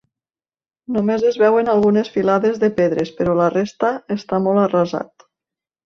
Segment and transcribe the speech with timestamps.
[0.95, 5.33] Només es veuen algunes filades de pedres, però la resta està molt arrasat.